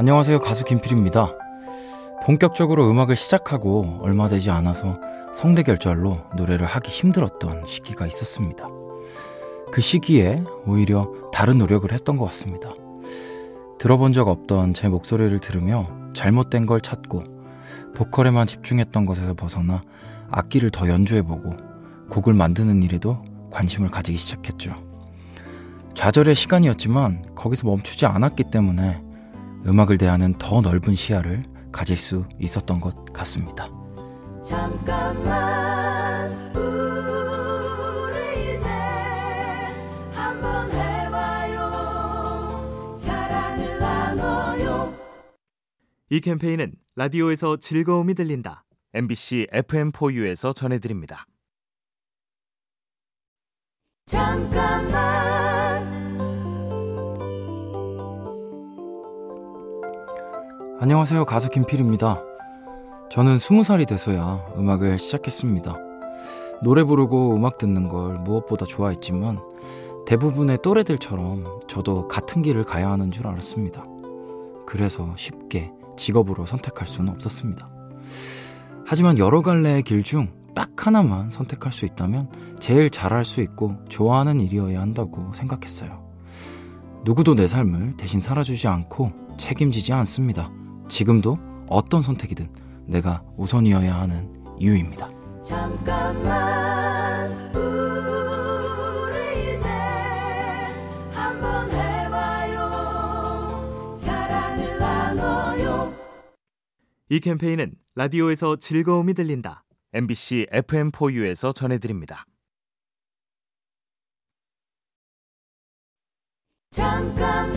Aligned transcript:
안녕하세요. 0.00 0.40
가수 0.40 0.64
김필입니다. 0.64 1.36
본격적으로 2.24 2.90
음악을 2.90 3.16
시작하고 3.16 3.98
얼마 4.00 4.28
되지 4.28 4.50
않아서 4.50 4.98
성대 5.34 5.62
결절로 5.62 6.18
노래를 6.36 6.66
하기 6.66 6.90
힘들었던 6.90 7.66
시기가 7.66 8.06
있었습니다. 8.06 8.66
그 9.70 9.82
시기에 9.82 10.42
오히려 10.66 11.12
다른 11.34 11.58
노력을 11.58 11.92
했던 11.92 12.16
것 12.16 12.24
같습니다. 12.24 12.72
들어본 13.78 14.14
적 14.14 14.28
없던 14.28 14.72
제 14.72 14.88
목소리를 14.88 15.38
들으며 15.38 15.86
잘못된 16.14 16.64
걸 16.64 16.80
찾고 16.80 17.24
보컬에만 17.94 18.46
집중했던 18.46 19.04
것에서 19.04 19.34
벗어나 19.34 19.82
악기를 20.30 20.70
더 20.70 20.88
연주해보고 20.88 21.54
곡을 22.10 22.34
만드는 22.34 22.82
일에도 22.82 23.22
관심을 23.50 23.88
가지기 23.88 24.18
시작했죠. 24.18 24.74
좌절의 25.94 26.34
시간이었지만 26.34 27.34
거기서 27.34 27.66
멈추지 27.66 28.06
않았기 28.06 28.44
때문에 28.44 29.02
음악을 29.66 29.98
대하는 29.98 30.34
더 30.38 30.60
넓은 30.60 30.94
시야를 30.94 31.44
가질 31.72 31.96
수 31.96 32.24
있었던 32.38 32.80
것 32.80 33.12
같습니다. 33.12 33.68
잠깐만 34.44 36.30
우리 36.56 38.56
이제 38.56 38.68
한번 40.12 40.70
해봐요 40.72 41.70
사랑을 42.98 43.78
나눠요 43.78 44.94
이 46.08 46.20
캠페인은 46.20 46.72
라디오에서 46.96 47.58
즐거움이 47.58 48.14
들린다 48.14 48.64
MBC 48.94 49.48
FM4U에서 49.52 50.54
전해드립니다. 50.54 51.26
잠깐만. 54.10 54.90
안녕하세요 60.80 61.24
가수 61.26 61.48
김필입니다. 61.50 62.20
저는 63.12 63.38
스무 63.38 63.62
살이 63.62 63.86
돼서야 63.86 64.44
음악을 64.56 64.98
시작했습니다. 64.98 65.76
노래 66.64 66.82
부르고 66.82 67.36
음악 67.36 67.58
듣는 67.58 67.88
걸 67.88 68.18
무엇보다 68.18 68.66
좋아했지만 68.66 69.38
대부분의 70.06 70.58
또래들처럼 70.62 71.60
저도 71.68 72.08
같은 72.08 72.42
길을 72.42 72.64
가야 72.64 72.90
하는 72.90 73.12
줄 73.12 73.28
알았습니다. 73.28 73.84
그래서 74.66 75.12
쉽게 75.16 75.70
직업으로 75.96 76.46
선택할 76.46 76.86
수는 76.88 77.12
없었습니다. 77.12 77.68
하지만 78.86 79.18
여러 79.18 79.40
갈래의 79.40 79.84
길 79.84 80.02
중 80.02 80.28
딱 80.60 80.86
하나만 80.86 81.30
선택할 81.30 81.72
수 81.72 81.86
있다면 81.86 82.28
제일 82.60 82.90
잘할 82.90 83.24
수 83.24 83.40
있고 83.40 83.78
좋아하는 83.88 84.40
일이어야 84.40 84.82
한다고 84.82 85.32
생각했어요. 85.32 86.06
누구도 87.02 87.34
내 87.34 87.48
삶을 87.48 87.96
대신 87.96 88.20
살아주지 88.20 88.68
않고 88.68 89.10
책임지지 89.38 89.94
않습니다. 89.94 90.50
지금도 90.90 91.38
어떤 91.66 92.02
선택이든 92.02 92.50
내가 92.84 93.22
우선이어야 93.38 94.00
하는 94.00 94.28
이유입니다. 94.58 95.08
잠깐만 95.42 97.32
우리 97.56 99.54
이제 99.54 99.66
한번 101.14 101.70
해봐요 101.70 102.68
사랑을 103.96 104.78
나눠요 104.78 105.94
이 107.08 107.18
캠페인은 107.18 107.72
라디오에서 107.94 108.56
즐거움이 108.56 109.14
들린다 109.14 109.64
MBC 109.92 110.46
FM4U에서 110.52 111.52
전해드립니다. 111.52 112.24
잠깐만. 116.70 117.50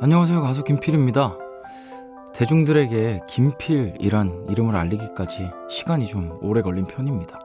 안녕하세요. 0.00 0.42
가수 0.42 0.64
김필입니다. 0.64 1.38
대중들에게 2.34 3.20
김필이란 3.28 4.46
이름을 4.50 4.74
알리기까지 4.74 5.50
시간이 5.68 6.08
좀 6.08 6.36
오래 6.42 6.62
걸린 6.62 6.84
편입니다. 6.86 7.38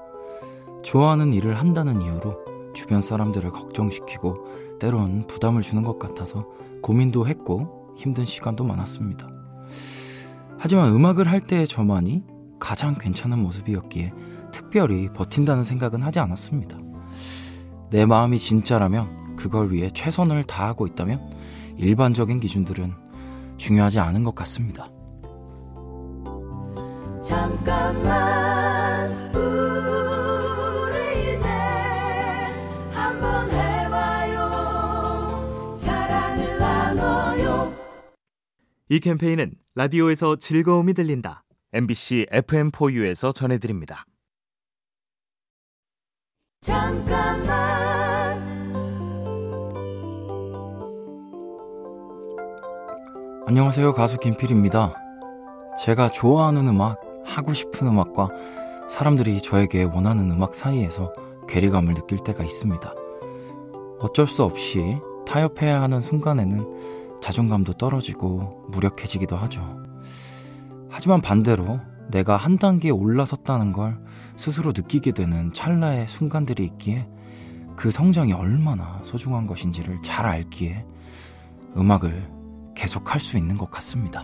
좋아하는 0.82 1.32
일을 1.32 1.60
한다는 1.60 2.02
이유로 2.02 2.74
주변 2.74 3.02
사람들을 3.02 3.52
걱정시키고 3.52 4.80
때론 4.80 5.28
부담을 5.28 5.62
주는 5.62 5.84
것 5.84 6.00
같아서 6.00 6.50
고민도 6.82 7.28
했고 7.28 7.85
힘든 7.96 8.26
시간도 8.26 8.64
많았습니다 8.64 9.28
하지만 10.58 10.92
음악을 10.94 11.28
할 11.28 11.42
때의 11.42 11.68
저만이 11.68 12.24
가장 12.60 12.96
괜찮은 12.96 13.38
모습이었기에 13.40 14.12
특별히 14.52 15.10
버틴다는 15.10 15.64
생각은 15.64 16.02
하지 16.02 16.20
않았습니다. 16.20 16.78
내 17.92 18.06
마음이 18.06 18.40
진짜라면 18.40 19.36
그걸 19.36 19.72
위해 19.72 19.90
최선을 19.94 20.44
다하고 20.46 20.88
있다면 20.88 21.20
일반적인 21.78 22.40
기준들은 22.40 22.94
중요하지 23.58 24.00
않은 24.00 24.24
것 24.24 24.34
같습니다. 24.34 24.90
잠깐만 27.22 28.35
이 38.88 39.00
캠페인은 39.00 39.56
라디오에서 39.74 40.36
즐거움이 40.36 40.94
들린다. 40.94 41.44
MBC 41.74 42.28
FM4U에서 42.32 43.34
전해드립니다. 43.34 44.06
잠깐만. 46.62 47.46
안녕하세요 53.48 53.94
가수 53.94 54.20
김필입니다. 54.20 54.94
제가 55.80 56.10
좋아하는 56.10 56.68
음악 56.68 57.02
하고 57.26 57.54
싶은 57.54 57.88
음악과 57.88 58.30
사람들이 58.88 59.42
저에게 59.42 59.82
원하는 59.84 60.30
음악 60.30 60.54
사이에서 60.54 61.12
괴리감을 61.48 61.96
느낄 61.96 62.20
때가 62.20 62.44
있습니다. 62.44 62.94
어쩔 63.98 64.28
수 64.28 64.44
없이 64.44 64.96
타협해야 65.26 65.82
하는 65.82 66.02
순간에는 66.02 67.05
자존감도 67.26 67.74
떨어지고 67.74 68.68
무력해지기도 68.70 69.36
하죠 69.36 69.68
하지만 70.92 71.22
반대로 71.22 71.80
내가 72.12 72.38
한 72.38 72.60
단계 72.60 72.92
올라섰다는 72.92 73.74
걸 73.74 73.98
스스로 74.38 74.74
느끼게 74.76 75.12
되는 75.12 75.52
찰나의 75.52 76.08
순간들이 76.08 76.64
있기에 76.66 77.08
그 77.76 77.90
성장이 77.90 78.32
얼마나 78.32 79.00
소중한 79.02 79.48
것인지를 79.48 80.04
잘 80.04 80.28
알기에 80.28 80.86
음악을 81.76 82.30
계속 82.76 83.12
할 83.12 83.20
수 83.20 83.40
있는 83.40 83.58
것 83.58 83.72
같습니다. 83.72 84.24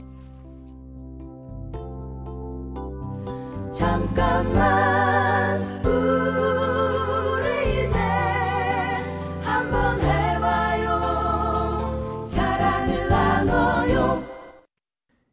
잠깐만 3.74 4.91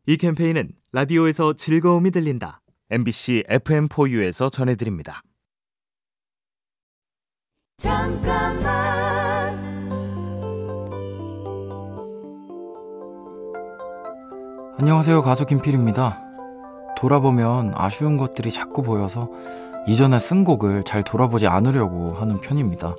이 0.09 0.17
캠페인은 0.17 0.71
라디오에서 0.93 1.53
즐거움이 1.53 2.11
들린다 2.13 2.63
MBC 2.89 3.45
FM4U에서 3.47 4.51
전해드립니다. 4.51 5.21
잠깐만 7.77 8.65
안녕하세요 14.79 15.21
가수 15.21 15.45
김필입니다. 15.45 16.23
돌아보면 16.97 17.75
아쉬운 17.75 18.17
것들이 18.17 18.51
자꾸 18.51 18.83
보여서 18.83 19.31
이전에 19.87 20.19
쓴 20.19 20.43
곡을 20.43 20.85
잘 20.85 21.03
돌아보지 21.03 21.49
않으려고 21.49 22.13
하는 22.13 22.41
편입니다. 22.41 22.97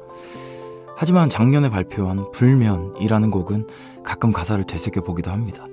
하지만 0.95 1.28
작년에 1.30 1.72
발표한 1.72 2.30
불면이라는 2.33 3.31
곡은 3.31 3.66
가끔 4.04 4.31
가사를 4.31 4.63
되새겨 4.66 5.01
보기도 5.01 5.31
합니다. 5.31 5.66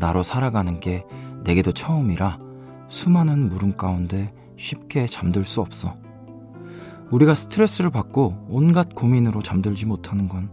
나로 0.00 0.24
살아가는 0.24 0.80
게 0.80 1.04
내게도 1.44 1.72
처음이라 1.72 2.38
수많은 2.88 3.48
물음 3.48 3.76
가운데 3.76 4.32
쉽게 4.56 5.06
잠들 5.06 5.44
수 5.44 5.60
없어. 5.60 5.94
우리가 7.10 7.34
스트레스를 7.34 7.90
받고 7.90 8.46
온갖 8.48 8.94
고민으로 8.94 9.42
잠들지 9.42 9.86
못하는 9.86 10.28
건 10.28 10.50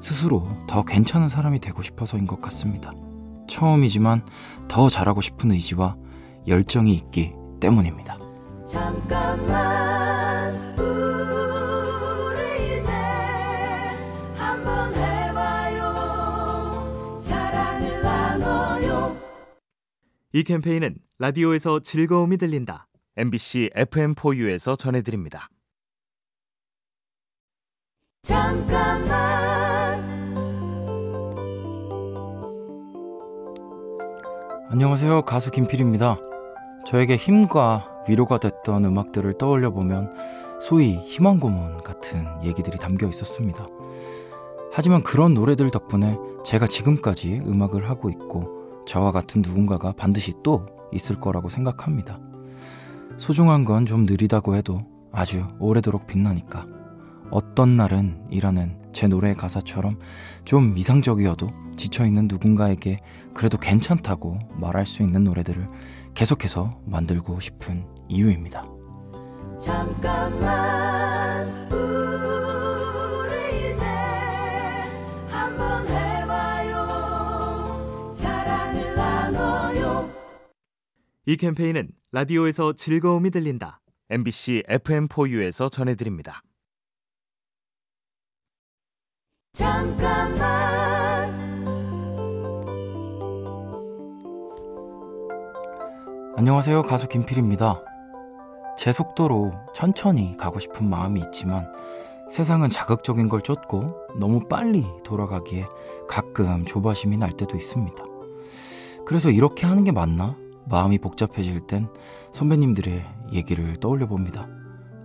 스스로 0.00 0.48
더 0.68 0.84
괜찮은 0.84 1.28
사람이 1.28 1.60
되고 1.60 1.82
싶어서인 1.82 2.26
것 2.26 2.40
같습니다. 2.40 2.92
처음이지만 3.48 4.22
더 4.68 4.88
잘하고 4.88 5.20
싶은 5.20 5.50
의지와 5.50 5.96
열정이 6.46 6.92
있기 6.92 7.32
때문입니다. 7.60 8.18
잠깐만 8.66 9.79
이 20.32 20.44
캠페인은 20.44 20.94
라디오에서 21.18 21.80
즐거움이 21.80 22.36
들린다. 22.36 22.86
MBC 23.16 23.70
FM4U에서 23.74 24.78
전해드립니다. 24.78 25.48
잠깐만 28.22 29.10
안녕하세요. 34.70 35.24
가수 35.24 35.50
김필입니다. 35.50 36.16
저에게 36.86 37.16
힘과 37.16 38.04
위로가 38.08 38.38
됐던 38.38 38.84
음악들을 38.84 39.36
떠올려 39.36 39.72
보면 39.72 40.12
소위 40.60 40.94
희망 40.94 41.40
고문 41.40 41.78
같은 41.78 42.24
얘기들이 42.44 42.78
담겨 42.78 43.08
있었습니다. 43.08 43.66
하지만 44.72 45.02
그런 45.02 45.34
노래들 45.34 45.72
덕분에 45.72 46.16
제가 46.44 46.68
지금까지 46.68 47.42
음악을 47.44 47.90
하고 47.90 48.08
있고 48.10 48.59
저와 48.86 49.12
같은 49.12 49.42
누군가가 49.42 49.92
반드시 49.92 50.32
또 50.42 50.66
있을 50.92 51.20
거라고 51.20 51.48
생각합니다. 51.48 52.18
소중한 53.18 53.64
건 53.64 53.86
좀 53.86 54.06
느리다고 54.06 54.56
해도 54.56 54.82
아주 55.12 55.44
오래도록 55.58 56.06
빛나니까. 56.06 56.66
어떤 57.30 57.76
날은 57.76 58.26
이라는 58.30 58.76
제 58.92 59.06
노래의 59.06 59.36
가사처럼 59.36 59.98
좀 60.44 60.76
이상적이어도 60.76 61.50
지쳐있는 61.76 62.26
누군가에게 62.28 62.98
그래도 63.34 63.56
괜찮다고 63.58 64.38
말할 64.56 64.84
수 64.86 65.02
있는 65.02 65.24
노래들을 65.24 65.66
계속해서 66.14 66.80
만들고 66.86 67.38
싶은 67.40 67.84
이유입니다. 68.08 68.64
잠깐만 69.60 70.69
이 81.30 81.36
캠페인은 81.36 81.90
라디오에서 82.10 82.72
즐거움이 82.72 83.30
들린다. 83.30 83.80
MBC 84.08 84.64
FM4U에서 84.68 85.70
전해드립니다. 85.70 86.42
잠깐만 89.52 90.40
안녕하세요. 96.36 96.82
가수 96.82 97.06
김필입니다. 97.06 97.80
제 98.76 98.90
속도로 98.90 99.52
천천히 99.72 100.36
가고 100.36 100.58
싶은 100.58 100.90
마음이 100.90 101.20
있지만 101.26 101.72
세상은 102.28 102.70
자극적인 102.70 103.28
걸 103.28 103.42
쫓고 103.42 104.16
너무 104.18 104.48
빨리 104.48 104.84
돌아가기에 105.04 105.64
가끔 106.08 106.64
조바심이 106.64 107.16
날 107.18 107.30
때도 107.30 107.56
있습니다. 107.56 108.04
그래서 109.06 109.30
이렇게 109.30 109.68
하는 109.68 109.84
게 109.84 109.92
맞나? 109.92 110.36
마음이 110.66 110.98
복잡해질 110.98 111.66
땐 111.66 111.88
선배님들의 112.32 113.04
얘기를 113.32 113.76
떠올려 113.78 114.06
봅니다. 114.06 114.46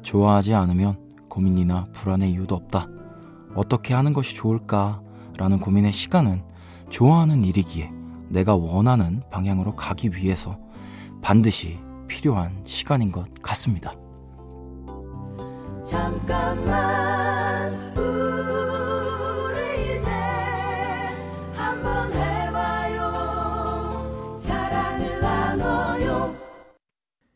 좋아하지 0.03 0.53
않으면 0.53 0.97
고민이나 1.29 1.87
불안의 1.93 2.31
이유도 2.31 2.55
없다. 2.55 2.87
어떻게 3.55 3.93
하는 3.93 4.13
것이 4.13 4.35
좋을까? 4.35 5.01
라는 5.37 5.59
고민의 5.59 5.91
시간은 5.91 6.43
좋아하는 6.89 7.43
일이기에 7.43 7.91
내가 8.29 8.55
원하는 8.55 9.21
방향으로 9.31 9.75
가기 9.75 10.11
위해서 10.15 10.57
반드시 11.21 11.77
필요한 12.07 12.61
시간인 12.63 13.11
것 13.11 13.27
같습니다. 13.41 13.93
잠깐만 15.85 17.04